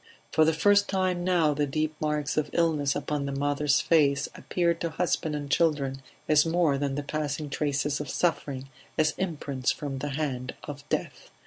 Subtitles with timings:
[0.31, 4.81] For the first time now the deep marks of illness upon the mother's face appeared
[4.81, 8.67] to husband and children as more than the passing traces of suffering,
[8.97, 11.29] as imprints from the hand of death.